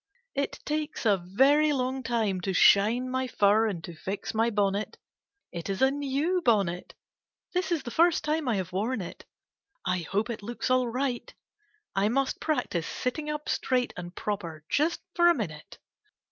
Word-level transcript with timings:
It 0.33 0.61
takes 0.65 1.05
a 1.05 1.15
very 1.23 1.71
long 1.73 2.01
time 2.01 2.41
to 2.41 2.53
shine 2.55 3.07
my 3.07 3.27
fur 3.27 3.67
and 3.67 3.83
to 3.83 3.93
fix 3.93 4.33
my 4.33 4.49
bonnet. 4.49 4.97
It 5.51 5.69
is 5.69 5.79
a 5.79 5.91
new 5.91 6.41
bonnet. 6.41 6.95
This 7.53 7.71
is 7.71 7.83
the 7.83 7.91
first 7.91 8.23
time 8.23 8.47
I 8.47 8.55
have 8.55 8.71
worn 8.71 9.01
it. 9.01 9.25
I 9.85 9.99
hope 9.99 10.31
it 10.31 10.41
looks 10.41 10.71
all 10.71 10.87
right. 10.87 11.31
I 11.95 12.09
must 12.09 12.39
practice 12.41 12.87
sitting 12.87 13.29
up 13.29 13.47
straight 13.47 13.93
and 13.95 14.15
proper 14.15 14.65
just 14.71 15.01
for 15.13 15.27
a 15.27 15.35
minute. 15.35 15.77